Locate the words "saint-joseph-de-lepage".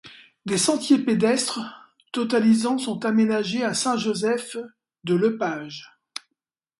3.75-5.95